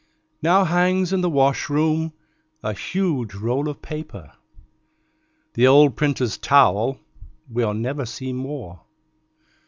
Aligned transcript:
Now 0.41 0.63
hangs 0.63 1.13
in 1.13 1.21
the 1.21 1.29
washroom 1.29 2.13
a 2.63 2.73
huge 2.73 3.35
roll 3.35 3.69
of 3.69 3.83
paper 3.83 4.33
The 5.53 5.67
old 5.67 5.95
printer's 5.95 6.39
towel 6.39 6.99
we'll 7.47 7.75
never 7.75 8.07
see 8.07 8.33
more. 8.33 8.81